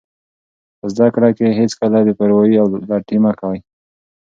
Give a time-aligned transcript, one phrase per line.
[0.79, 3.59] په زده کړه کې هېڅکله بې پروایي او لټي مه کوئ.